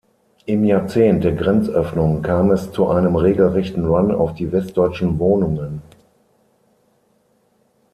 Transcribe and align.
Im 0.47 0.63
Jahrzehnt 0.63 1.23
der 1.23 1.33
Grenzöffnung 1.33 2.23
kam 2.23 2.49
es 2.49 2.71
zu 2.71 2.87
einem 2.87 3.15
regelrechten 3.15 3.85
Run 3.85 4.09
auf 4.11 4.33
die 4.33 4.51
westdeutschen 4.51 5.19
Wohnungen. 5.19 5.83